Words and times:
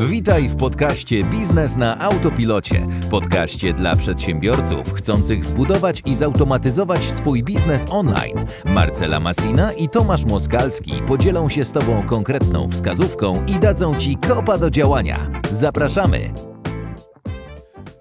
Witaj 0.00 0.48
w 0.48 0.56
podcaście 0.56 1.24
Biznes 1.24 1.76
na 1.76 2.00
Autopilocie. 2.00 2.86
Podcaście 3.10 3.72
dla 3.72 3.96
przedsiębiorców 3.96 4.92
chcących 4.92 5.44
zbudować 5.44 6.02
i 6.06 6.14
zautomatyzować 6.14 7.00
swój 7.00 7.42
biznes 7.42 7.86
online. 7.90 8.44
Marcela 8.64 9.20
Masina 9.20 9.72
i 9.72 9.88
Tomasz 9.88 10.24
Moskalski 10.24 10.92
podzielą 10.92 11.48
się 11.48 11.64
z 11.64 11.72
Tobą 11.72 12.06
konkretną 12.06 12.68
wskazówką 12.68 13.46
i 13.46 13.58
dadzą 13.58 13.94
Ci 13.94 14.16
kopa 14.16 14.58
do 14.58 14.70
działania. 14.70 15.18
Zapraszamy! 15.50 16.53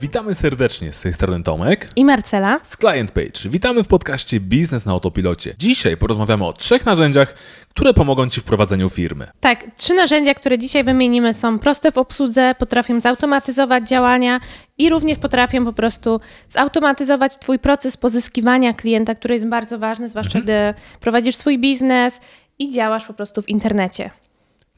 Witamy 0.03 0.35
serdecznie 0.35 0.93
z 0.93 1.01
tej 1.01 1.13
strony 1.13 1.43
Tomek 1.43 1.89
i 1.95 2.05
Marcela 2.05 2.59
z 2.63 2.77
Client 2.77 3.11
Page. 3.11 3.49
Witamy 3.49 3.83
w 3.83 3.87
podcaście 3.87 4.39
Biznes 4.39 4.85
na 4.85 4.91
Autopilocie. 4.91 5.55
Dzisiaj 5.57 5.97
porozmawiamy 5.97 6.45
o 6.45 6.53
trzech 6.53 6.85
narzędziach, 6.85 7.35
które 7.69 7.93
pomogą 7.93 8.29
Ci 8.29 8.41
w 8.41 8.43
prowadzeniu 8.43 8.89
firmy. 8.89 9.27
Tak, 9.39 9.65
trzy 9.77 9.93
narzędzia, 9.93 10.33
które 10.33 10.59
dzisiaj 10.59 10.83
wymienimy 10.83 11.33
są 11.33 11.59
proste 11.59 11.91
w 11.91 11.97
obsłudze, 11.97 12.55
potrafią 12.59 12.99
zautomatyzować 12.99 13.89
działania 13.89 14.39
i 14.77 14.89
również 14.89 15.17
potrafią 15.17 15.65
po 15.65 15.73
prostu 15.73 16.19
zautomatyzować 16.47 17.37
Twój 17.37 17.59
proces 17.59 17.97
pozyskiwania 17.97 18.73
klienta, 18.73 19.15
który 19.15 19.33
jest 19.33 19.47
bardzo 19.47 19.79
ważny, 19.79 20.09
zwłaszcza 20.09 20.39
mhm. 20.39 20.43
gdy 20.43 20.81
prowadzisz 20.99 21.35
swój 21.35 21.59
biznes 21.59 22.21
i 22.59 22.69
działasz 22.69 23.05
po 23.05 23.13
prostu 23.13 23.41
w 23.41 23.49
internecie. 23.49 24.09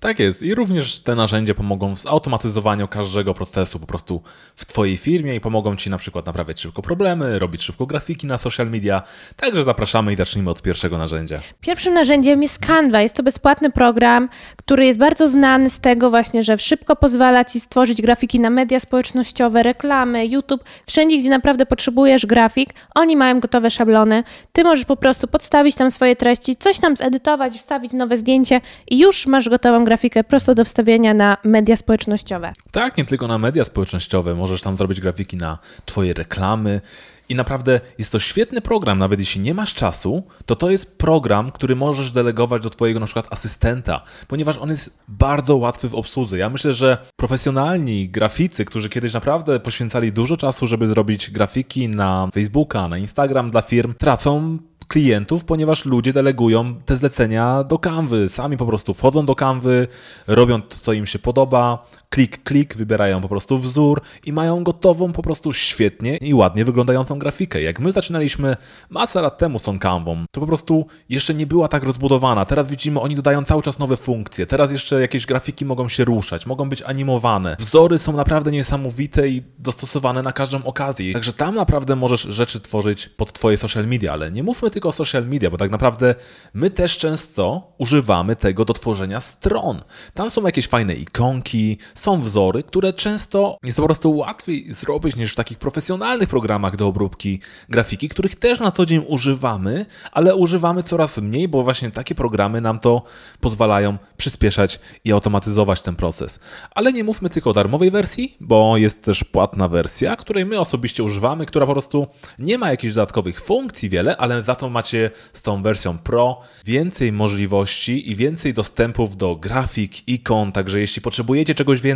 Tak 0.06 0.20
jest. 0.20 0.44
I 0.44 0.56
również 0.56 1.00
te 1.00 1.16
narzędzia 1.16 1.54
pomogą 1.54 1.96
w 1.96 1.98
zautomatyzowaniu 1.98 2.88
każdego 2.88 3.34
procesu 3.34 3.80
po 3.80 3.88
prostu 3.88 4.22
w 4.56 4.66
Twojej 4.66 4.98
firmie 4.98 5.36
i 5.36 5.40
pomogą 5.40 5.76
Ci 5.76 5.90
na 5.90 5.98
przykład 5.98 6.26
naprawiać 6.26 6.62
szybko 6.62 6.82
problemy, 6.82 7.40
robić 7.40 7.64
szybko 7.64 7.86
grafiki 7.86 8.28
na 8.28 8.38
social 8.38 8.70
media. 8.70 9.02
Także 9.36 9.64
zapraszamy 9.64 10.14
i 10.14 10.16
zacznijmy 10.16 10.50
od 10.50 10.62
pierwszego 10.62 10.98
narzędzia. 10.98 11.40
Pierwszym 11.62 11.94
narzędziem 11.94 12.44
jest 12.44 12.66
Canva. 12.66 13.02
Jest 13.02 13.16
to 13.16 13.24
bezpłatny 13.24 13.72
program, 13.72 14.30
który 14.56 14.86
jest 14.86 15.00
bardzo 15.00 15.28
znany 15.28 15.70
z 15.70 15.80
tego 15.80 16.10
właśnie, 16.10 16.44
że 16.44 16.58
szybko 16.58 16.96
pozwala 16.96 17.46
Ci 17.46 17.60
stworzyć 17.60 18.02
grafiki 18.02 18.40
na 18.40 18.50
media 18.50 18.80
społecznościowe, 18.80 19.64
reklamy, 19.64 20.28
YouTube, 20.28 20.64
wszędzie, 20.88 21.18
gdzie 21.18 21.30
naprawdę 21.30 21.66
potrzebujesz 21.66 22.26
grafik. 22.26 22.70
Oni 22.96 23.18
mają 23.18 23.40
gotowe 23.40 23.72
szablony. 23.72 24.24
Ty 24.54 24.64
możesz 24.64 24.86
po 24.86 24.96
prostu 24.96 25.28
podstawić 25.28 25.76
tam 25.76 25.92
swoje 25.92 26.16
treści, 26.16 26.56
coś 26.56 26.80
tam 26.80 26.98
zedytować, 26.98 27.54
wstawić 27.54 27.94
nowe 27.94 28.18
zdjęcie 28.18 28.62
i 28.88 29.00
już 29.00 29.28
masz 29.28 29.50
gotową 29.50 29.84
grafikę 29.84 29.95
prosto 30.28 30.56
do 30.56 30.66
wstawienia 30.66 31.14
na 31.14 31.38
media 31.44 31.76
społecznościowe. 31.76 32.54
Tak, 32.72 32.98
nie 32.98 33.06
tylko 33.06 33.28
na 33.28 33.38
media 33.38 33.64
społecznościowe. 33.64 34.36
Możesz 34.36 34.62
tam 34.62 34.78
zrobić 34.78 35.02
grafiki 35.02 35.38
na 35.38 35.58
Twoje 35.86 36.14
reklamy. 36.14 36.82
I 37.30 37.36
naprawdę 37.36 37.80
jest 37.98 38.12
to 38.12 38.20
świetny 38.20 38.62
program, 38.62 39.00
nawet 39.00 39.20
jeśli 39.20 39.42
nie 39.42 39.54
masz 39.54 39.74
czasu, 39.74 40.24
to 40.46 40.56
to 40.56 40.70
jest 40.70 40.98
program, 40.98 41.52
który 41.52 41.76
możesz 41.76 42.12
delegować 42.12 42.62
do 42.62 42.70
Twojego 42.70 43.00
na 43.00 43.06
przykład 43.06 43.28
asystenta, 43.34 44.02
ponieważ 44.28 44.58
on 44.58 44.70
jest 44.70 45.00
bardzo 45.08 45.56
łatwy 45.56 45.90
w 45.90 45.96
obsłudze. 45.96 46.38
Ja 46.38 46.50
myślę, 46.50 46.74
że 46.74 46.98
profesjonalni 47.16 48.10
graficy, 48.10 48.66
którzy 48.66 48.90
kiedyś 48.90 49.14
naprawdę 49.14 49.60
poświęcali 49.60 50.12
dużo 50.12 50.38
czasu, 50.38 50.68
żeby 50.68 50.88
zrobić 50.88 51.32
grafiki 51.32 51.90
na 51.90 52.30
Facebooka, 52.34 52.88
na 52.88 52.98
Instagram 52.98 53.52
dla 53.52 53.62
firm, 53.62 53.94
tracą 53.94 54.58
klientów, 54.88 55.46
ponieważ 55.46 55.86
ludzie 55.86 56.14
delegują 56.14 56.76
te 56.86 56.98
zlecenia 56.98 57.64
do 57.64 57.80
kanwy. 57.80 58.30
Sami 58.30 58.58
po 58.58 58.66
prostu 58.66 58.94
wchodzą 58.94 59.26
do 59.26 59.36
kanwy, 59.36 59.88
robią 60.28 60.62
to, 60.62 60.76
co 60.78 60.94
im 60.94 61.06
się 61.06 61.20
podoba, 61.20 61.86
klik, 62.16 62.44
klik, 62.44 62.76
wybierają 62.76 63.22
po 63.22 63.30
prostu 63.30 63.58
wzór 63.58 64.02
i 64.26 64.34
mają 64.34 64.64
gotową 64.64 65.14
po 65.14 65.22
prostu 65.22 65.54
świetnie 65.54 66.18
i 66.18 66.34
ładnie 66.34 66.66
wyglądającą 66.66 67.20
grafikę. 67.20 67.62
Jak 67.62 67.80
my 67.80 67.92
zaczynaliśmy 67.92 68.58
masę 68.90 69.22
lat 69.22 69.38
temu 69.38 69.60
z 69.60 69.64
tą 69.64 69.80
kanwą, 69.80 70.26
to 70.32 70.42
po 70.42 70.48
prostu 70.48 70.88
jeszcze 71.10 71.34
nie 71.34 71.48
była 71.48 71.68
tak 71.68 71.84
rozbudowana. 71.84 72.46
Teraz 72.46 72.68
widzimy, 72.68 73.00
oni 73.00 73.16
dodają 73.16 73.46
cały 73.46 73.62
czas 73.62 73.80
nowe 73.80 73.98
funkcje. 73.98 74.46
Teraz 74.46 74.72
jeszcze 74.72 75.02
jakieś 75.02 75.26
grafiki 75.26 75.66
mogą 75.66 75.90
się 75.90 76.06
ruszać, 76.06 76.46
mogą 76.46 76.70
być 76.70 76.82
animowane. 76.82 77.56
Wzory 77.60 77.98
są 77.98 78.14
naprawdę 78.14 78.52
niesamowite 78.52 79.30
i 79.30 79.44
dostosowane 79.60 80.24
na 80.24 80.32
każdą 80.32 80.64
okazję. 80.64 81.14
Także 81.14 81.34
tam 81.34 81.56
naprawdę 81.56 81.96
możesz 81.96 82.22
rzeczy 82.22 82.60
tworzyć 82.60 83.10
pod 83.10 83.34
twoje 83.34 83.58
social 83.58 83.88
media, 83.88 84.14
ale 84.14 84.32
nie 84.32 84.44
mówmy 84.44 84.72
tylko 84.72 84.90
o 84.90 84.92
social 84.92 85.28
media, 85.28 85.50
bo 85.50 85.58
tak 85.58 85.72
naprawdę 85.72 86.16
my 86.54 86.70
też 86.70 86.98
często 86.98 87.74
używamy 87.78 88.36
tego 88.36 88.66
do 88.66 88.74
tworzenia 88.74 89.20
stron. 89.20 89.82
Tam 90.14 90.32
są 90.32 90.46
jakieś 90.46 90.68
fajne 90.68 90.96
ikonki, 90.96 91.78
są 92.06 92.22
wzory, 92.22 92.64
które 92.64 92.94
często 92.94 93.58
jest 93.64 93.78
po 93.78 93.86
prostu 93.86 94.16
łatwiej 94.16 94.74
zrobić 94.74 95.16
niż 95.16 95.34
w 95.34 95.36
takich 95.36 95.58
profesjonalnych 95.58 96.30
programach 96.30 96.76
do 96.76 96.88
obróbki 96.88 97.40
grafiki, 97.70 98.10
których 98.10 98.36
też 98.36 98.60
na 98.60 98.72
co 98.72 98.86
dzień 98.86 99.06
używamy, 99.08 99.86
ale 100.12 100.36
używamy 100.36 100.84
coraz 100.84 101.18
mniej, 101.18 101.48
bo 101.48 101.64
właśnie 101.64 101.92
takie 101.92 102.16
programy 102.16 102.62
nam 102.62 102.80
to 102.80 103.04
pozwalają 103.40 103.98
przyspieszać 104.18 104.80
i 105.04 105.12
automatyzować 105.12 105.82
ten 105.82 105.96
proces. 105.96 106.40
Ale 106.72 106.94
nie 106.94 107.04
mówmy 107.04 107.30
tylko 107.30 107.50
o 107.50 107.54
darmowej 107.54 107.92
wersji, 107.92 108.38
bo 108.40 108.78
jest 108.78 109.04
też 109.04 109.24
płatna 109.24 109.68
wersja, 109.68 110.16
której 110.16 110.46
my 110.46 110.60
osobiście 110.60 111.04
używamy, 111.04 111.46
która 111.46 111.66
po 111.66 111.72
prostu 111.72 112.08
nie 112.40 112.58
ma 112.58 112.70
jakichś 112.70 112.94
dodatkowych 112.94 113.42
funkcji 113.42 113.90
wiele, 113.90 114.18
ale 114.18 114.44
za 114.44 114.56
to 114.56 114.70
macie 114.70 115.12
z 115.34 115.42
tą 115.42 115.64
wersją 115.64 115.98
Pro 115.98 116.42
więcej 116.66 117.12
możliwości 117.12 118.12
i 118.12 118.16
więcej 118.16 118.54
dostępów 118.54 119.18
do 119.18 119.36
grafik, 119.36 120.08
ikon, 120.08 120.52
także 120.52 120.80
jeśli 120.80 121.02
potrzebujecie 121.02 121.56
czegoś 121.56 121.82
więcej, 121.82 121.95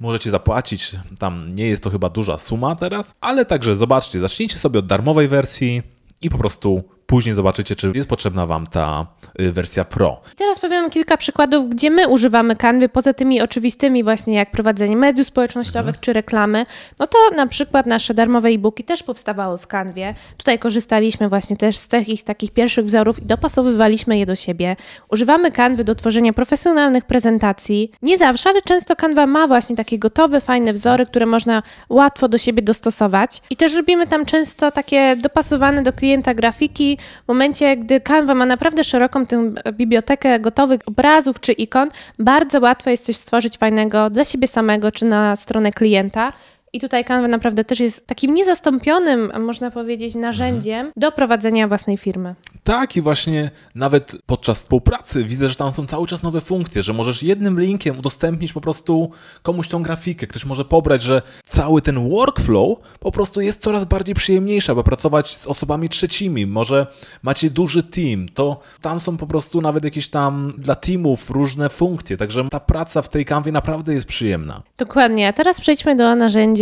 możecie 0.00 0.30
zapłacić. 0.30 0.96
Tam 1.18 1.48
nie 1.52 1.68
jest 1.68 1.82
to 1.82 1.90
chyba 1.90 2.08
duża 2.10 2.38
suma 2.38 2.76
teraz, 2.76 3.14
ale 3.20 3.44
także 3.44 3.76
zobaczcie, 3.76 4.20
zacznijcie 4.20 4.56
sobie 4.56 4.78
od 4.78 4.86
darmowej 4.86 5.28
wersji 5.28 5.82
i 6.22 6.30
po 6.30 6.38
prostu 6.38 6.82
Później 7.12 7.34
zobaczycie, 7.34 7.76
czy 7.76 7.92
jest 7.94 8.08
potrzebna 8.08 8.46
Wam 8.46 8.66
ta 8.66 9.06
y, 9.40 9.52
wersja 9.52 9.84
Pro. 9.84 10.20
Teraz 10.36 10.58
powiem 10.58 10.90
kilka 10.90 11.16
przykładów, 11.16 11.70
gdzie 11.70 11.90
my 11.90 12.08
używamy 12.08 12.56
kanwy, 12.56 12.88
poza 12.88 13.14
tymi 13.14 13.40
oczywistymi 13.40 14.04
właśnie 14.04 14.34
jak 14.34 14.50
prowadzenie 14.50 14.96
mediów 14.96 15.26
społecznościowych 15.26 15.88
mhm. 15.88 16.00
czy 16.00 16.12
reklamy. 16.12 16.66
No 16.98 17.06
to 17.06 17.18
na 17.36 17.46
przykład 17.46 17.86
nasze 17.86 18.14
darmowe 18.14 18.48
e-booki 18.48 18.84
też 18.84 19.02
powstawały 19.02 19.58
w 19.58 19.66
kanwie. 19.66 20.14
Tutaj 20.36 20.58
korzystaliśmy 20.58 21.28
właśnie 21.28 21.56
też 21.56 21.76
z 21.76 21.88
takich, 21.88 22.24
takich 22.24 22.50
pierwszych 22.50 22.84
wzorów 22.84 23.22
i 23.22 23.26
dopasowywaliśmy 23.26 24.18
je 24.18 24.26
do 24.26 24.34
siebie. 24.34 24.76
Używamy 25.10 25.52
kanwy 25.52 25.84
do 25.84 25.94
tworzenia 25.94 26.32
profesjonalnych 26.32 27.04
prezentacji. 27.04 27.92
Nie 28.02 28.18
zawsze, 28.18 28.50
ale 28.50 28.62
często 28.62 28.96
kanwa 28.96 29.26
ma 29.26 29.46
właśnie 29.46 29.76
takie 29.76 29.98
gotowe, 29.98 30.40
fajne 30.40 30.72
wzory, 30.72 31.06
które 31.06 31.26
można 31.26 31.62
łatwo 31.88 32.28
do 32.28 32.38
siebie 32.38 32.62
dostosować. 32.62 33.42
I 33.50 33.56
też 33.56 33.74
robimy 33.74 34.06
tam 34.06 34.26
często 34.26 34.70
takie 34.70 35.16
dopasowane 35.16 35.82
do 35.82 35.92
klienta 35.92 36.34
grafiki, 36.34 36.98
w 37.24 37.28
momencie, 37.28 37.76
gdy 37.76 38.00
Canva 38.00 38.34
ma 38.34 38.46
naprawdę 38.46 38.84
szeroką 38.84 39.26
tę 39.26 39.52
bibliotekę 39.72 40.40
gotowych 40.40 40.80
obrazów 40.86 41.40
czy 41.40 41.52
ikon, 41.52 41.88
bardzo 42.18 42.60
łatwo 42.60 42.90
jest 42.90 43.04
coś 43.04 43.16
stworzyć 43.16 43.58
fajnego 43.58 44.10
dla 44.10 44.24
siebie 44.24 44.46
samego 44.48 44.92
czy 44.92 45.04
na 45.04 45.36
stronę 45.36 45.70
klienta. 45.70 46.32
I 46.74 46.80
tutaj 46.80 47.04
Canva 47.04 47.28
naprawdę 47.28 47.64
też 47.64 47.80
jest 47.80 48.06
takim 48.06 48.34
niezastąpionym, 48.34 49.32
można 49.40 49.70
powiedzieć, 49.70 50.14
narzędziem 50.14 50.76
mhm. 50.76 50.92
do 50.96 51.12
prowadzenia 51.12 51.68
własnej 51.68 51.96
firmy. 51.96 52.34
Tak, 52.64 52.96
i 52.96 53.00
właśnie 53.00 53.50
nawet 53.74 54.16
podczas 54.26 54.58
współpracy 54.58 55.24
widzę, 55.24 55.48
że 55.48 55.54
tam 55.54 55.72
są 55.72 55.86
cały 55.86 56.06
czas 56.06 56.22
nowe 56.22 56.40
funkcje, 56.40 56.82
że 56.82 56.92
możesz 56.92 57.22
jednym 57.22 57.60
linkiem 57.60 57.98
udostępnić 57.98 58.52
po 58.52 58.60
prostu 58.60 59.10
komuś 59.42 59.68
tą 59.68 59.82
grafikę. 59.82 60.26
Ktoś 60.26 60.44
może 60.44 60.64
pobrać, 60.64 61.02
że 61.02 61.22
cały 61.44 61.82
ten 61.82 62.10
workflow 62.10 62.78
po 63.00 63.12
prostu 63.12 63.40
jest 63.40 63.62
coraz 63.62 63.84
bardziej 63.84 64.14
przyjemniejszy, 64.14 64.72
aby 64.72 64.84
pracować 64.84 65.36
z 65.36 65.46
osobami 65.46 65.88
trzecimi. 65.88 66.46
Może 66.46 66.86
macie 67.22 67.50
duży 67.50 67.82
team, 67.82 68.28
to 68.34 68.60
tam 68.80 69.00
są 69.00 69.16
po 69.16 69.26
prostu 69.26 69.60
nawet 69.60 69.84
jakieś 69.84 70.08
tam 70.08 70.52
dla 70.58 70.74
teamów 70.74 71.30
różne 71.30 71.68
funkcje, 71.68 72.16
także 72.16 72.48
ta 72.50 72.60
praca 72.60 73.02
w 73.02 73.08
tej 73.08 73.24
kanwie 73.24 73.52
naprawdę 73.52 73.94
jest 73.94 74.06
przyjemna. 74.06 74.62
Dokładnie. 74.78 75.28
A 75.28 75.32
teraz 75.32 75.60
przejdźmy 75.60 75.96
do 75.96 76.08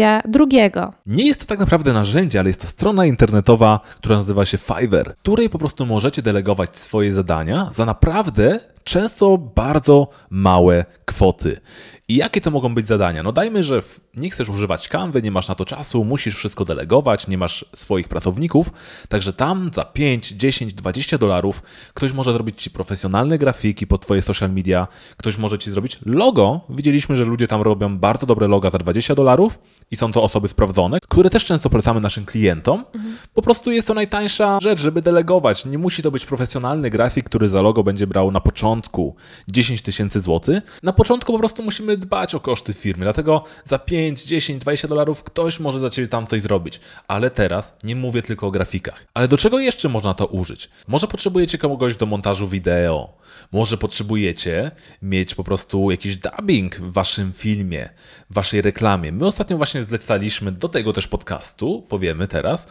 narzędzia 0.01 0.31
drugiego. 0.31 0.93
Nie 1.07 1.27
jest 1.27 1.41
to 1.41 1.47
tak 1.47 1.59
naprawdę 1.59 1.93
narzędzie, 1.93 2.41
ale 2.41 2.49
jest 2.49 2.61
to 2.61 2.67
strona 2.67 3.07
internetowa, 3.07 3.81
która 3.99 4.17
nazywa 4.17 4.45
się 4.45 4.59
Fiverr, 4.59 5.15
której 5.17 5.51
po 5.51 5.59
prostu 5.59 5.87
możecie 5.87 6.23
delegować 6.23 6.79
swoje 6.79 7.13
zadania 7.13 7.69
za 7.73 7.87
naprawdę 7.87 8.61
często 8.85 9.39
bardzo 9.39 10.09
małe 10.31 10.85
kwoty. 11.05 11.61
I 12.11 12.17
jakie 12.17 12.41
to 12.41 12.51
mogą 12.51 12.75
być 12.75 12.87
zadania? 12.87 13.23
No 13.23 13.33
dajmy, 13.33 13.65
że 13.65 13.83
nie 14.17 14.31
chcesz 14.31 14.49
używać 14.49 14.89
kanwy, 14.89 15.23
nie 15.23 15.31
masz 15.31 15.49
na 15.49 15.55
to 15.55 15.65
czasu, 15.65 16.05
musisz 16.05 16.37
wszystko 16.37 16.65
delegować, 16.65 17.29
nie 17.29 17.39
masz 17.39 17.65
swoich 17.77 18.09
pracowników, 18.09 18.71
także 19.09 19.33
tam 19.33 19.71
za 19.75 19.85
5, 19.85 20.29
10, 20.29 20.75
20 20.75 21.19
dolarów 21.19 21.63
ktoś 21.95 22.13
może 22.13 22.33
zrobić 22.33 22.63
Ci 22.63 22.71
profesjonalne 22.71 23.39
grafiki 23.39 23.87
pod 23.87 24.03
Twoje 24.03 24.23
social 24.23 24.53
media, 24.53 24.89
ktoś 25.17 25.39
może 25.39 25.59
Ci 25.59 25.71
zrobić 25.71 25.99
logo. 26.07 26.61
Widzieliśmy, 26.69 27.17
że 27.17 27.25
ludzie 27.25 27.49
tam 27.49 27.63
robią 27.63 27.99
bardzo 27.99 28.27
dobre 28.27 28.49
loga 28.49 28.71
za 28.71 28.79
20 28.79 29.15
dolarów 29.15 29.59
i 29.91 29.97
są 29.97 30.13
to 30.13 30.23
osoby 30.23 30.49
sprawdzone, 30.49 30.99
które 31.09 31.31
też 31.31 31.45
często 31.45 31.71
polecamy 31.71 32.01
naszym 32.01 32.27
klientom. 32.27 32.85
Mhm. 32.95 33.17
Po 33.35 33.43
prostu 33.43 33.71
jest 33.71 33.89
to 33.89 33.95
najtańsza 33.95 34.59
rzecz, 34.63 34.81
żeby 34.81 35.03
delegować. 35.03 35.67
Nie 35.67 35.79
musi 35.79 36.03
to 36.03 36.11
być 36.11 36.27
profesjonalny 36.27 36.91
grafik, 36.91 37.25
który 37.25 37.49
za 37.49 37.63
logo 37.63 37.83
będzie 37.83 38.07
brał 38.07 38.31
na 38.31 38.41
początku 38.41 39.17
10 39.49 39.83
tysięcy 39.83 40.21
złotych. 40.21 40.79
Na 40.83 40.93
początku 40.93 41.33
po 41.33 41.39
prostu 41.39 41.63
musimy 41.63 42.00
dbać 42.01 42.35
o 42.35 42.41
koszty 42.41 42.73
firmy, 42.73 43.05
dlatego 43.05 43.45
za 43.65 43.79
5, 43.79 44.25
10, 44.25 44.61
20 44.61 44.89
dolarów 44.89 45.23
ktoś 45.23 45.61
może 45.61 45.79
dla 45.79 45.91
Ciebie 45.91 46.09
tam 46.09 46.27
coś 46.27 46.43
zrobić. 46.43 46.81
Ale 47.09 47.31
teraz 47.31 47.77
nie 47.85 47.97
mówię 47.97 48.23
tylko 48.23 48.47
o 48.47 48.51
grafikach. 48.51 49.07
Ale 49.15 49.29
do 49.29 49.37
czego 49.37 49.59
jeszcze 49.59 49.89
można 49.89 50.15
to 50.15 50.27
użyć? 50.27 50.71
Może 50.89 51.07
potrzebujecie 51.07 51.59
kogoś 51.59 51.97
do 51.97 52.07
montażu 52.07 52.49
wideo, 52.49 53.13
może 53.53 53.77
potrzebujecie 53.77 54.71
mieć 55.03 55.35
po 55.35 55.45
prostu 55.45 55.91
jakiś 55.91 56.17
dubbing 56.17 56.77
w 56.77 56.93
Waszym 56.93 57.33
filmie, 57.33 57.89
w 58.31 58.35
Waszej 58.35 58.63
reklamie. 58.63 59.13
My 59.13 59.27
ostatnio 59.27 59.57
właśnie 59.57 59.83
zlecaliśmy 59.83 60.53
do 60.53 60.69
tego 60.69 60.93
też 60.93 61.09
podcastu, 61.09 61.87
powiemy 61.89 62.29
teraz, 62.29 62.69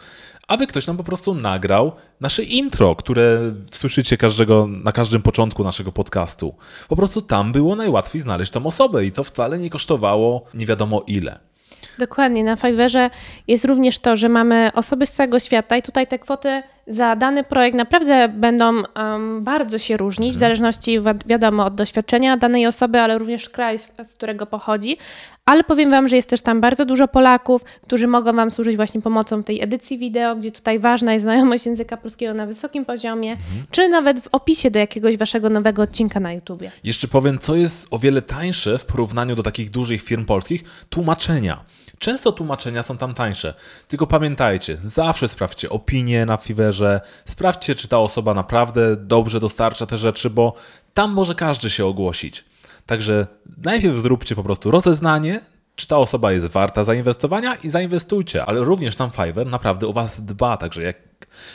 aby 0.50 0.66
ktoś 0.66 0.86
nam 0.86 0.96
po 0.96 1.04
prostu 1.04 1.34
nagrał 1.34 1.92
nasze 2.20 2.42
intro, 2.42 2.96
które 2.96 3.52
słyszycie 3.70 4.16
każdego, 4.16 4.66
na 4.66 4.92
każdym 4.92 5.22
początku 5.22 5.64
naszego 5.64 5.92
podcastu. 5.92 6.54
Po 6.88 6.96
prostu 6.96 7.22
tam 7.22 7.52
było 7.52 7.76
najłatwiej 7.76 8.22
znaleźć 8.22 8.52
tą 8.52 8.66
osobę 8.66 9.04
i 9.04 9.12
to 9.12 9.24
wcale 9.24 9.58
nie 9.58 9.70
kosztowało 9.70 10.44
nie 10.54 10.66
wiadomo 10.66 11.02
ile. 11.06 11.38
Dokładnie. 11.98 12.44
Na 12.44 12.56
Fiverrze 12.56 13.10
jest 13.48 13.64
również 13.64 13.98
to, 13.98 14.16
że 14.16 14.28
mamy 14.28 14.70
osoby 14.74 15.06
z 15.06 15.12
całego 15.12 15.38
świata 15.38 15.76
i 15.76 15.82
tutaj 15.82 16.06
te 16.06 16.18
kwoty 16.18 16.62
za 16.86 17.16
dany 17.16 17.44
projekt 17.44 17.76
naprawdę 17.76 18.28
będą 18.28 18.82
um, 18.96 19.44
bardzo 19.44 19.78
się 19.78 19.96
różnić, 19.96 20.34
w 20.34 20.38
zależności 20.38 20.98
wiadomo 21.26 21.64
od 21.64 21.74
doświadczenia 21.74 22.36
danej 22.36 22.66
osoby, 22.66 23.00
ale 23.00 23.18
również 23.18 23.48
kraju, 23.48 23.78
z 24.04 24.14
którego 24.14 24.46
pochodzi. 24.46 24.96
Ale 25.44 25.64
powiem 25.64 25.90
Wam, 25.90 26.08
że 26.08 26.16
jest 26.16 26.28
też 26.28 26.40
tam 26.40 26.60
bardzo 26.60 26.84
dużo 26.84 27.08
Polaków, 27.08 27.64
którzy 27.82 28.06
mogą 28.06 28.32
Wam 28.32 28.50
służyć 28.50 28.76
właśnie 28.76 29.00
pomocą 29.00 29.42
w 29.42 29.44
tej 29.44 29.62
edycji 29.62 29.98
wideo, 29.98 30.36
gdzie 30.36 30.52
tutaj 30.52 30.78
ważna 30.78 31.12
jest 31.12 31.22
znajomość 31.22 31.66
języka 31.66 31.96
polskiego 31.96 32.34
na 32.34 32.46
wysokim 32.46 32.84
poziomie, 32.84 33.32
mhm. 33.32 33.66
czy 33.70 33.88
nawet 33.88 34.20
w 34.20 34.28
opisie 34.32 34.70
do 34.70 34.78
jakiegoś 34.78 35.16
Waszego 35.16 35.50
nowego 35.50 35.82
odcinka 35.82 36.20
na 36.20 36.32
YouTubie. 36.32 36.70
Jeszcze 36.84 37.08
powiem, 37.08 37.38
co 37.38 37.56
jest 37.56 37.86
o 37.90 37.98
wiele 37.98 38.22
tańsze 38.22 38.78
w 38.78 38.84
porównaniu 38.84 39.36
do 39.36 39.42
takich 39.42 39.70
dużych 39.70 40.02
firm 40.02 40.24
polskich, 40.24 40.64
tłumaczenia. 40.90 41.64
Często 42.00 42.32
tłumaczenia 42.32 42.82
są 42.82 42.96
tam 42.96 43.14
tańsze. 43.14 43.54
Tylko 43.88 44.06
pamiętajcie, 44.06 44.76
zawsze 44.84 45.28
sprawdźcie 45.28 45.70
opinię 45.70 46.26
na 46.26 46.36
Fiverrze, 46.36 47.00
sprawdźcie, 47.26 47.74
czy 47.74 47.88
ta 47.88 47.98
osoba 47.98 48.34
naprawdę 48.34 48.96
dobrze 48.96 49.40
dostarcza 49.40 49.86
te 49.86 49.98
rzeczy, 49.98 50.30
bo 50.30 50.54
tam 50.94 51.12
może 51.12 51.34
każdy 51.34 51.70
się 51.70 51.86
ogłosić. 51.86 52.44
Także 52.86 53.26
najpierw 53.64 53.96
zróbcie 53.96 54.34
po 54.34 54.42
prostu 54.42 54.70
rozeznanie, 54.70 55.40
czy 55.76 55.86
ta 55.86 55.98
osoba 55.98 56.32
jest 56.32 56.46
warta 56.46 56.84
zainwestowania 56.84 57.54
i 57.54 57.68
zainwestujcie, 57.68 58.44
ale 58.44 58.60
również 58.60 58.96
tam 58.96 59.10
Fiverr 59.10 59.46
naprawdę 59.46 59.86
o 59.86 59.92
Was 59.92 60.24
dba, 60.24 60.56
także 60.56 60.82
jak 60.82 61.09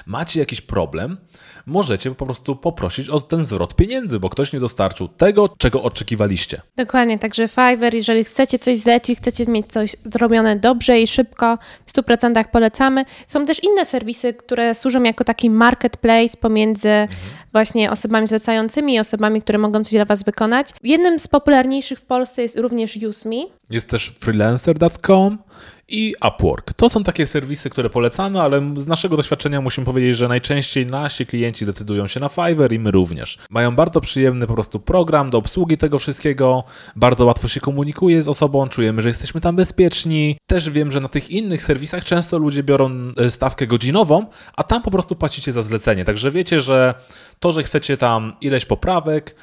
macie 0.05 0.39
jakiś 0.39 0.61
problem, 0.61 1.17
możecie 1.65 2.11
po 2.11 2.25
prostu 2.25 2.55
poprosić 2.55 3.09
o 3.09 3.19
ten 3.19 3.45
zwrot 3.45 3.75
pieniędzy, 3.75 4.19
bo 4.19 4.29
ktoś 4.29 4.53
nie 4.53 4.59
dostarczył 4.59 5.07
tego, 5.07 5.49
czego 5.57 5.83
oczekiwaliście. 5.83 6.61
Dokładnie, 6.77 7.19
także 7.19 7.47
Fiverr, 7.47 7.95
jeżeli 7.95 8.23
chcecie 8.23 8.59
coś 8.59 8.77
zlecić, 8.77 9.17
chcecie 9.17 9.45
mieć 9.45 9.67
coś 9.67 9.95
zrobione 10.05 10.55
dobrze 10.55 11.01
i 11.01 11.07
szybko, 11.07 11.57
w 11.85 11.91
100% 11.93 12.45
polecamy. 12.51 13.05
Są 13.27 13.45
też 13.45 13.63
inne 13.63 13.85
serwisy, 13.85 14.33
które 14.33 14.75
służą 14.75 15.03
jako 15.03 15.23
taki 15.23 15.49
marketplace 15.49 16.37
pomiędzy 16.37 16.89
mhm. 16.89 17.19
właśnie 17.51 17.91
osobami 17.91 18.27
zlecającymi 18.27 18.93
i 18.93 18.99
osobami, 18.99 19.41
które 19.41 19.57
mogą 19.57 19.83
coś 19.83 19.93
dla 19.93 20.05
Was 20.05 20.23
wykonać. 20.23 20.69
Jednym 20.83 21.19
z 21.19 21.27
popularniejszych 21.27 21.99
w 21.99 22.05
Polsce 22.05 22.41
jest 22.41 22.57
również 22.57 22.97
UseMe. 22.97 23.45
Jest 23.69 23.89
też 23.89 24.15
freelancer.com, 24.19 25.37
i 25.87 26.15
Upwork. 26.27 26.73
To 26.73 26.89
są 26.89 27.03
takie 27.03 27.27
serwisy, 27.27 27.69
które 27.69 27.89
polecamy, 27.89 28.41
ale 28.41 28.73
z 28.77 28.87
naszego 28.87 29.17
doświadczenia 29.17 29.61
musimy 29.61 29.85
powiedzieć, 29.85 30.17
że 30.17 30.27
najczęściej 30.27 30.85
nasi 30.85 31.25
klienci 31.25 31.65
decydują 31.65 32.07
się 32.07 32.19
na 32.19 32.29
Fiverr 32.29 32.73
i 32.73 32.79
my 32.79 32.91
również. 32.91 33.37
Mają 33.49 33.75
bardzo 33.75 34.01
przyjemny 34.01 34.47
po 34.47 34.53
prostu 34.53 34.79
program 34.79 35.29
do 35.29 35.37
obsługi 35.37 35.77
tego 35.77 35.99
wszystkiego, 35.99 36.63
bardzo 36.95 37.25
łatwo 37.25 37.47
się 37.47 37.59
komunikuje 37.59 38.23
z 38.23 38.27
osobą, 38.27 38.67
czujemy, 38.67 39.01
że 39.01 39.09
jesteśmy 39.09 39.41
tam 39.41 39.55
bezpieczni. 39.55 40.37
Też 40.47 40.69
wiem, 40.69 40.91
że 40.91 40.99
na 40.99 41.09
tych 41.09 41.29
innych 41.29 41.63
serwisach 41.63 42.05
często 42.05 42.37
ludzie 42.37 42.63
biorą 42.63 42.91
e, 43.17 43.31
stawkę 43.31 43.67
godzinową, 43.67 44.25
a 44.55 44.63
tam 44.63 44.81
po 44.81 44.91
prostu 44.91 45.15
płacicie 45.15 45.51
za 45.51 45.63
zlecenie. 45.63 46.05
Także 46.05 46.31
wiecie, 46.31 46.59
że 46.59 46.93
to, 47.39 47.51
że 47.51 47.63
chcecie 47.63 47.97
tam 47.97 48.33
ileś 48.41 48.65
poprawek, 48.65 49.35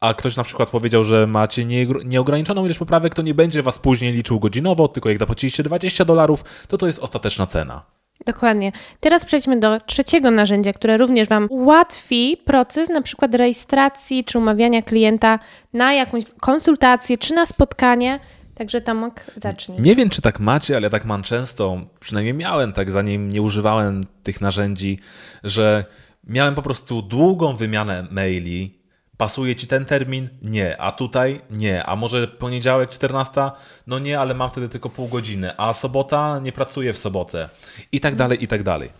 a 0.00 0.14
ktoś 0.14 0.36
na 0.36 0.44
przykład 0.44 0.70
powiedział, 0.70 1.04
że 1.04 1.26
macie 1.26 1.64
nieograniczoną 2.04 2.64
ilość 2.64 2.78
poprawek, 2.78 3.14
to 3.14 3.22
nie 3.22 3.34
będzie 3.34 3.62
was 3.62 3.78
później 3.78 4.12
liczył 4.12 4.40
godzinowo, 4.40 4.88
tylko 4.88 5.08
jak 5.08 5.18
zapłaciliście 5.18 5.62
20 5.62 6.04
dolarów, 6.04 6.44
to 6.68 6.78
to 6.78 6.86
jest 6.86 6.98
ostateczna 6.98 7.46
cena. 7.46 7.82
Dokładnie. 8.26 8.72
Teraz 9.00 9.24
przejdźmy 9.24 9.60
do 9.60 9.80
trzeciego 9.80 10.30
narzędzia, 10.30 10.72
które 10.72 10.96
również 10.96 11.28
Wam 11.28 11.46
ułatwi 11.50 12.36
proces 12.44 12.88
na 12.88 13.02
przykład 13.02 13.34
rejestracji 13.34 14.24
czy 14.24 14.38
umawiania 14.38 14.82
klienta 14.82 15.38
na 15.72 15.94
jakąś 15.94 16.24
konsultację 16.40 17.18
czy 17.18 17.34
na 17.34 17.46
spotkanie. 17.46 18.20
Także 18.54 18.80
Tomek, 18.80 19.30
zacznij. 19.36 19.80
Nie 19.80 19.94
wiem, 19.94 20.10
czy 20.10 20.22
tak 20.22 20.40
macie, 20.40 20.76
ale 20.76 20.84
ja 20.86 20.90
tak 20.90 21.04
mam 21.04 21.22
często, 21.22 21.80
przynajmniej 22.00 22.34
miałem 22.34 22.72
tak, 22.72 22.90
zanim 22.90 23.28
nie 23.28 23.42
używałem 23.42 24.06
tych 24.22 24.40
narzędzi, 24.40 24.98
że 25.44 25.84
miałem 26.24 26.54
po 26.54 26.62
prostu 26.62 27.02
długą 27.02 27.56
wymianę 27.56 28.06
maili, 28.10 28.79
Pasuje 29.20 29.56
ci 29.56 29.66
ten 29.66 29.84
termin? 29.84 30.28
Nie. 30.42 30.80
A 30.80 30.92
tutaj? 30.92 31.40
Nie. 31.50 31.84
A 31.84 31.96
może 31.96 32.28
poniedziałek 32.28 32.90
14? 32.90 33.50
No 33.86 33.98
nie, 33.98 34.20
ale 34.20 34.34
mam 34.34 34.50
wtedy 34.50 34.68
tylko 34.68 34.90
pół 34.90 35.08
godziny. 35.08 35.52
A 35.56 35.72
sobota? 35.72 36.38
Nie 36.38 36.52
pracuję 36.52 36.92
w 36.92 36.98
sobotę. 36.98 37.48
I 37.92 38.00
tak 38.00 38.16
dalej, 38.16 38.44
i 38.44 38.48
tak 38.48 38.62
dalej. 38.62 38.90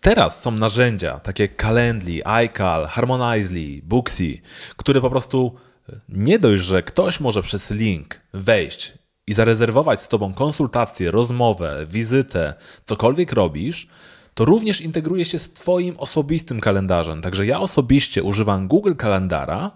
Teraz 0.00 0.42
są 0.42 0.50
narzędzia 0.50 1.18
takie 1.18 1.48
Calendly, 1.48 2.26
iCal, 2.26 2.86
Harmonizely, 2.86 3.82
Booksy, 3.82 4.38
które 4.76 5.00
po 5.00 5.10
prostu 5.10 5.54
nie 6.08 6.38
dość, 6.38 6.62
że 6.62 6.82
ktoś 6.82 7.20
może 7.20 7.42
przez 7.42 7.70
link 7.70 8.20
wejść 8.32 8.92
i 9.26 9.32
zarezerwować 9.32 10.00
z 10.00 10.08
tobą 10.08 10.34
konsultację, 10.34 11.10
rozmowę, 11.10 11.86
wizytę, 11.88 12.54
cokolwiek 12.84 13.32
robisz, 13.32 13.88
to 14.40 14.44
również 14.44 14.80
integruje 14.80 15.24
się 15.24 15.38
z 15.38 15.52
Twoim 15.52 15.96
osobistym 15.98 16.60
kalendarzem. 16.60 17.22
Także 17.22 17.46
ja 17.46 17.60
osobiście 17.60 18.22
używam 18.22 18.68
Google 18.68 18.94
Kalendara, 18.94 19.70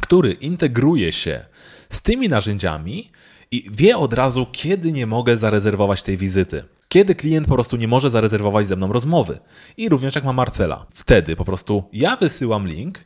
który 0.00 0.32
integruje 0.32 1.12
się 1.12 1.44
z 1.90 2.02
tymi 2.02 2.28
narzędziami 2.28 3.10
i 3.50 3.62
wie 3.70 3.96
od 3.96 4.12
razu, 4.12 4.46
kiedy 4.52 4.92
nie 4.92 5.06
mogę 5.06 5.36
zarezerwować 5.36 6.02
tej 6.02 6.16
wizyty. 6.16 6.64
Kiedy 6.88 7.14
klient 7.14 7.48
po 7.48 7.54
prostu 7.54 7.76
nie 7.76 7.88
może 7.88 8.10
zarezerwować 8.10 8.66
ze 8.66 8.76
mną 8.76 8.92
rozmowy. 8.92 9.38
I 9.76 9.88
również 9.88 10.14
jak 10.14 10.24
ma 10.24 10.32
Marcela. 10.32 10.86
Wtedy 10.94 11.36
po 11.36 11.44
prostu 11.44 11.84
ja 11.92 12.16
wysyłam 12.16 12.68
link 12.68 12.98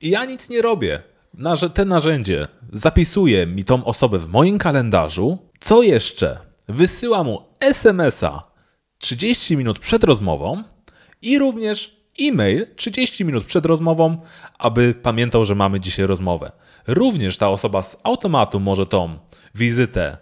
i 0.00 0.10
ja 0.10 0.24
nic 0.24 0.50
nie 0.50 0.62
robię. 0.62 1.02
Te 1.74 1.84
narzędzie 1.84 2.48
zapisuje 2.72 3.46
mi 3.46 3.64
tą 3.64 3.84
osobę 3.84 4.18
w 4.18 4.28
moim 4.28 4.58
kalendarzu. 4.58 5.38
Co 5.60 5.82
jeszcze? 5.82 6.38
Wysyła 6.68 7.24
mu 7.24 7.42
SMS-a 7.60 8.49
30 9.00 9.56
minut 9.56 9.78
przed 9.78 10.04
rozmową 10.04 10.62
i 11.22 11.38
również 11.38 12.00
e-mail 12.20 12.66
30 12.76 13.24
minut 13.24 13.44
przed 13.44 13.66
rozmową, 13.66 14.20
aby 14.58 14.94
pamiętał, 14.94 15.44
że 15.44 15.54
mamy 15.54 15.80
dzisiaj 15.80 16.06
rozmowę. 16.06 16.52
Również 16.86 17.38
ta 17.38 17.48
osoba 17.48 17.82
z 17.82 17.96
automatu 18.02 18.60
może 18.60 18.86
tą 18.86 19.18
wizytę 19.54 20.18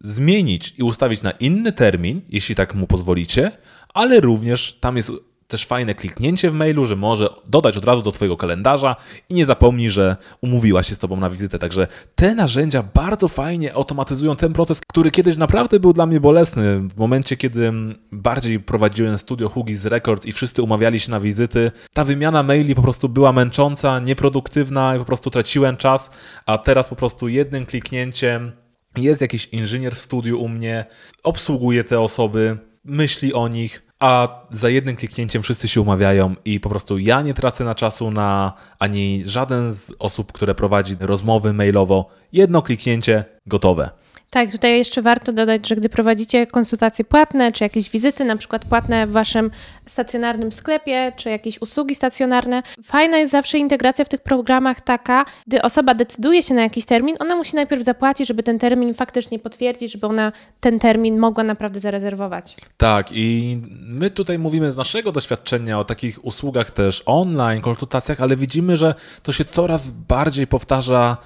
zmienić 0.00 0.74
i 0.78 0.82
ustawić 0.82 1.22
na 1.22 1.30
inny 1.30 1.72
termin, 1.72 2.20
jeśli 2.28 2.54
tak 2.54 2.74
mu 2.74 2.86
pozwolicie, 2.86 3.50
ale 3.94 4.20
również 4.20 4.78
tam 4.80 4.96
jest 4.96 5.12
też 5.48 5.66
fajne 5.66 5.94
kliknięcie 5.94 6.50
w 6.50 6.54
mailu, 6.54 6.86
że 6.86 6.96
może 6.96 7.28
dodać 7.46 7.76
od 7.76 7.84
razu 7.84 8.02
do 8.02 8.12
Twojego 8.12 8.36
kalendarza 8.36 8.96
i 9.28 9.34
nie 9.34 9.46
zapomnij, 9.46 9.90
że 9.90 10.16
umówiła 10.42 10.82
się 10.82 10.94
z 10.94 10.98
Tobą 10.98 11.16
na 11.16 11.30
wizytę. 11.30 11.58
Także 11.58 11.86
te 12.14 12.34
narzędzia 12.34 12.82
bardzo 12.94 13.28
fajnie 13.28 13.74
automatyzują 13.74 14.36
ten 14.36 14.52
proces, 14.52 14.80
który 14.80 15.10
kiedyś 15.10 15.36
naprawdę 15.36 15.80
był 15.80 15.92
dla 15.92 16.06
mnie 16.06 16.20
bolesny. 16.20 16.78
W 16.78 16.96
momencie, 16.96 17.36
kiedy 17.36 17.72
bardziej 18.12 18.60
prowadziłem 18.60 19.18
studio 19.18 19.48
Huggies 19.48 19.84
Records 19.84 20.26
i 20.26 20.32
wszyscy 20.32 20.62
umawiali 20.62 21.00
się 21.00 21.10
na 21.10 21.20
wizyty, 21.20 21.70
ta 21.92 22.04
wymiana 22.04 22.42
maili 22.42 22.74
po 22.74 22.82
prostu 22.82 23.08
była 23.08 23.32
męcząca, 23.32 23.98
nieproduktywna 23.98 24.96
i 24.96 24.98
po 24.98 25.04
prostu 25.04 25.30
traciłem 25.30 25.76
czas, 25.76 26.10
a 26.46 26.58
teraz 26.58 26.88
po 26.88 26.96
prostu 26.96 27.28
jednym 27.28 27.66
kliknięciem 27.66 28.52
jest 28.96 29.20
jakiś 29.20 29.46
inżynier 29.46 29.94
w 29.94 29.98
studiu 29.98 30.40
u 30.40 30.48
mnie, 30.48 30.84
obsługuje 31.22 31.84
te 31.84 32.00
osoby, 32.00 32.58
myśli 32.84 33.34
o 33.34 33.48
nich, 33.48 33.87
a 34.00 34.40
za 34.50 34.68
jednym 34.68 34.96
kliknięciem 34.96 35.42
wszyscy 35.42 35.68
się 35.68 35.80
umawiają 35.80 36.34
i 36.44 36.60
po 36.60 36.68
prostu 36.68 36.98
ja 36.98 37.22
nie 37.22 37.34
tracę 37.34 37.64
na 37.64 37.74
czasu 37.74 38.10
na 38.10 38.52
ani 38.78 39.22
żaden 39.24 39.72
z 39.72 39.92
osób, 39.98 40.32
które 40.32 40.54
prowadzi 40.54 40.96
rozmowy 41.00 41.52
mailowo. 41.52 42.10
Jedno 42.32 42.62
kliknięcie, 42.62 43.24
gotowe. 43.46 43.90
Tak, 44.30 44.52
tutaj 44.52 44.78
jeszcze 44.78 45.02
warto 45.02 45.32
dodać, 45.32 45.68
że 45.68 45.76
gdy 45.76 45.88
prowadzicie 45.88 46.46
konsultacje 46.46 47.04
płatne, 47.04 47.52
czy 47.52 47.64
jakieś 47.64 47.90
wizyty, 47.90 48.24
na 48.24 48.36
przykład 48.36 48.64
płatne 48.64 49.06
w 49.06 49.12
waszym 49.12 49.50
stacjonarnym 49.86 50.52
sklepie, 50.52 51.12
czy 51.16 51.30
jakieś 51.30 51.62
usługi 51.62 51.94
stacjonarne, 51.94 52.62
fajna 52.84 53.18
jest 53.18 53.32
zawsze 53.32 53.58
integracja 53.58 54.04
w 54.04 54.08
tych 54.08 54.20
programach 54.20 54.80
taka, 54.80 55.24
gdy 55.46 55.62
osoba 55.62 55.94
decyduje 55.94 56.42
się 56.42 56.54
na 56.54 56.62
jakiś 56.62 56.84
termin, 56.84 57.16
ona 57.18 57.36
musi 57.36 57.56
najpierw 57.56 57.82
zapłacić, 57.82 58.28
żeby 58.28 58.42
ten 58.42 58.58
termin 58.58 58.94
faktycznie 58.94 59.38
potwierdzić, 59.38 59.92
żeby 59.92 60.06
ona 60.06 60.32
ten 60.60 60.78
termin 60.78 61.18
mogła 61.18 61.44
naprawdę 61.44 61.80
zarezerwować. 61.80 62.56
Tak, 62.76 63.08
i 63.12 63.58
my 63.82 64.10
tutaj 64.10 64.38
mówimy 64.38 64.72
z 64.72 64.76
naszego 64.76 65.12
doświadczenia 65.12 65.78
o 65.78 65.84
takich 65.84 66.24
usługach 66.24 66.70
też 66.70 67.02
online, 67.06 67.62
konsultacjach, 67.62 68.20
ale 68.20 68.36
widzimy, 68.36 68.76
że 68.76 68.94
to 69.22 69.32
się 69.32 69.44
coraz 69.44 69.90
bardziej 69.90 70.46
powtarza 70.46 71.16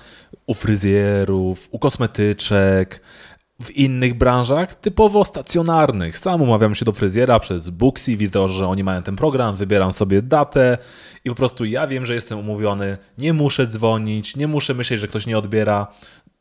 u 0.47 0.55
fryzjerów, 0.55 1.69
u 1.71 1.79
kosmetyczek, 1.79 2.92
w 3.63 3.77
innych 3.77 4.15
branżach 4.15 4.75
typowo 4.75 5.25
stacjonarnych. 5.25 6.19
Sam 6.19 6.43
umawiam 6.43 6.75
się 6.75 6.85
do 6.85 6.93
fryzjera 6.93 7.41
przez 7.41 7.71
Booksy, 7.71 8.17
widzę, 8.17 8.49
że 8.49 8.67
oni 8.69 8.85
mają 8.85 9.03
ten 9.03 9.17
program, 9.17 9.57
wybieram 9.57 9.93
sobie 9.93 10.23
datę 10.23 10.79
i 11.25 11.29
po 11.29 11.35
prostu 11.35 11.65
ja 11.65 11.87
wiem, 11.87 12.07
że 12.07 12.15
jestem 12.15 12.39
umówiony, 12.39 12.99
nie 13.19 13.33
muszę 13.33 13.67
dzwonić, 13.67 14.37
nie 14.37 14.49
muszę 14.49 14.75
myśleć, 14.75 15.01
że 15.01 15.09
ktoś 15.09 15.27
nie 15.27 15.39
odbiera. 15.39 15.87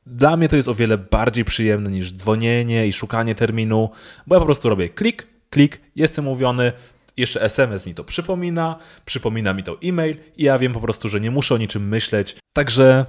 Dla 0.06 0.38
mnie 0.38 0.50
to 0.50 0.56
jest 0.56 0.68
o 0.68 0.76
wiele 0.76 0.98
bardziej 0.98 1.46
przyjemne 1.46 1.92
niż 1.92 2.14
dzwonienie 2.14 2.88
i 2.88 2.94
szukanie 2.94 3.36
terminu, 3.36 3.90
bo 4.28 4.36
ja 4.36 4.40
po 4.40 4.46
prostu 4.46 4.70
robię 4.70 4.90
klik, 4.90 5.28
klik, 5.50 5.82
jestem 5.96 6.28
umówiony, 6.28 6.72
jeszcze 7.18 7.42
SMS 7.42 7.86
mi 7.86 7.96
to 7.96 8.04
przypomina, 8.04 8.76
przypomina 9.06 9.54
mi 9.54 9.64
to 9.64 9.78
e-mail 9.84 10.18
i 10.38 10.44
ja 10.44 10.60
wiem 10.60 10.74
po 10.74 10.82
prostu, 10.82 11.10
że 11.10 11.22
nie 11.22 11.32
muszę 11.32 11.56
o 11.56 11.58
niczym 11.58 11.88
myśleć. 11.88 12.36
Także 12.54 13.06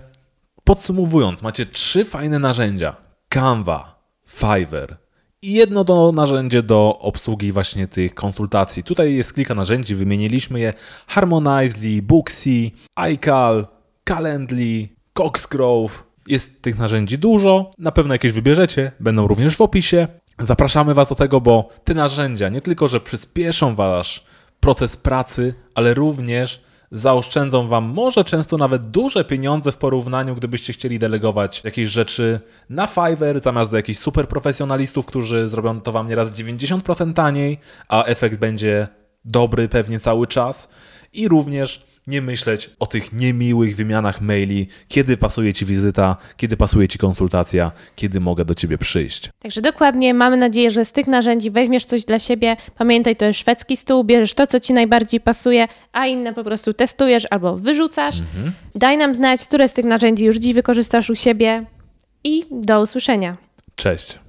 podsumowując, 0.65 1.43
macie 1.43 1.67
trzy 1.67 2.05
fajne 2.05 2.39
narzędzia: 2.39 2.97
Canva, 3.33 4.03
Fiverr 4.27 4.97
i 5.43 5.53
jedno 5.53 5.85
do 5.85 6.13
narzędzie 6.13 6.63
do 6.63 6.99
obsługi 6.99 7.53
właśnie 7.53 7.89
tych 7.89 8.15
konsultacji. 8.15 8.85
Tutaj 8.85 9.15
jest 9.15 9.35
kilka 9.35 9.55
narzędzi, 9.55 9.95
wymieniliśmy 9.95 10.61
je: 10.61 10.73
Harmonizely, 11.07 12.03
Booksy, 12.03 12.71
iCal, 12.95 13.67
Calendly, 14.09 14.89
Coxgrove. 15.13 16.05
Jest 16.27 16.63
tych 16.63 16.79
narzędzi 16.79 17.19
dużo, 17.19 17.71
na 17.79 17.93
pewno 17.93 18.15
jakieś 18.15 18.33
wybierzecie, 18.33 18.93
będą 19.01 19.27
również 19.27 19.57
w 19.57 19.61
opisie. 19.61 20.09
Zapraszamy 20.39 20.95
Was 20.95 21.09
do 21.09 21.15
tego, 21.15 21.41
bo 21.41 21.69
te 21.85 21.95
narzędzia 21.95 22.49
nie 22.49 22.61
tylko, 22.61 22.89
że 22.89 23.01
przyspieszą 23.01 23.75
Wasz 23.75 24.27
proces 24.61 24.97
pracy, 24.97 25.55
ale 25.75 25.95
również 25.95 26.63
zaoszczędzą 26.93 27.69
Wam 27.69 27.85
może 27.85 28.25
często 28.25 28.57
nawet 28.57 28.91
duże 28.91 29.25
pieniądze 29.25 29.73
w 29.73 29.77
porównaniu, 29.77 30.35
gdybyście 30.35 30.73
chcieli 30.73 30.99
delegować 30.99 31.65
jakieś 31.65 31.91
rzeczy 31.91 32.41
na 32.71 32.87
Fiverr 32.87 33.41
zamiast 33.41 33.71
do 33.71 33.77
jakichś 33.77 33.99
super 33.99 34.29
profesjonalistów, 34.29 35.07
którzy 35.07 35.49
zrobią 35.49 35.81
to 35.81 35.93
Wam 35.93 36.09
nieraz 36.09 36.33
90% 36.33 37.13
taniej, 37.13 37.59
a 37.89 38.05
efekt 38.05 38.39
będzie 38.39 38.89
dobry 39.25 39.69
pewnie 39.69 40.01
cały 40.01 40.27
czas. 40.27 40.71
I 41.13 41.29
również 41.29 41.87
nie 42.07 42.23
myśleć 42.23 42.71
o 42.79 42.87
tych 42.87 43.13
niemiłych 43.13 43.77
wymianach 43.77 44.21
maili, 44.21 44.67
kiedy 44.89 45.17
pasuje 45.17 45.53
Ci 45.53 45.67
wizyta, 45.67 46.17
kiedy 46.37 46.57
pasuje 46.57 46.89
Ci 46.89 46.99
konsultacja, 46.99 47.73
kiedy 47.97 48.21
mogę 48.21 48.45
do 48.45 48.55
Ciebie 48.55 48.79
przyjść. 48.79 49.31
Także 49.39 49.61
dokładnie, 49.61 50.15
mamy 50.15 50.37
nadzieję, 50.37 50.71
że 50.71 50.85
z 50.85 50.93
tych 50.93 51.07
narzędzi 51.07 51.51
weźmiesz 51.51 51.85
coś 51.85 52.05
dla 52.05 52.19
siebie. 52.19 52.57
Pamiętaj, 52.79 53.17
to 53.17 53.25
jest 53.25 53.41
szwedzki 53.41 53.77
stół, 53.77 54.05
bierzesz 54.05 54.35
to, 54.35 54.47
co 54.47 54.61
Ci 54.61 54.73
najbardziej 54.73 55.21
pasuje, 55.21 55.69
a 55.93 56.07
inne 56.07 56.33
po 56.33 56.45
prostu 56.45 56.73
testujesz 56.73 57.25
albo 57.31 57.57
wyrzucasz. 57.57 58.19
Mhm. 58.19 58.53
Daj 58.75 58.97
nam 58.97 59.15
znać, 59.15 59.45
które 59.45 59.69
z 59.69 59.73
tych 59.73 59.85
narzędzi 59.85 60.25
już 60.25 60.37
dziś 60.37 60.55
wykorzystasz 60.55 61.11
u 61.11 61.15
siebie 61.15 61.67
i 62.25 62.45
do 62.51 62.81
usłyszenia. 62.81 63.37
Cześć. 63.77 64.22